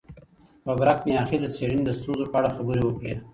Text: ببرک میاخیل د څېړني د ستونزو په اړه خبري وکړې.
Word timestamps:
ببرک 0.65 0.99
میاخیل 1.05 1.41
د 1.43 1.47
څېړني 1.55 1.83
د 1.85 1.89
ستونزو 1.99 2.23
په 2.31 2.37
اړه 2.39 2.49
خبري 2.57 2.81
وکړې. 2.85 3.13